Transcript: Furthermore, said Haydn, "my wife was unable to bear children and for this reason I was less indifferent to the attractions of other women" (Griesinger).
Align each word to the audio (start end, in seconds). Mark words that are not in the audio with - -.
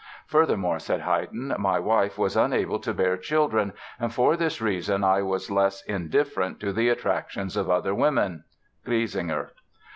Furthermore, 0.25 0.79
said 0.79 1.01
Haydn, 1.01 1.53
"my 1.59 1.77
wife 1.79 2.17
was 2.17 2.35
unable 2.35 2.79
to 2.79 2.91
bear 2.91 3.17
children 3.17 3.71
and 3.99 4.11
for 4.11 4.35
this 4.35 4.59
reason 4.59 5.03
I 5.03 5.21
was 5.21 5.51
less 5.51 5.85
indifferent 5.85 6.59
to 6.61 6.73
the 6.73 6.89
attractions 6.89 7.55
of 7.55 7.69
other 7.69 7.93
women" 7.93 8.45
(Griesinger). 8.83 9.49